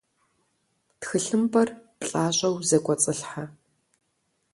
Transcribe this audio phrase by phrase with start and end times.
[0.99, 1.69] ТхылъымпӀэр
[1.99, 3.43] плӀащӀэу зэкӀуэцӀылъхьэ.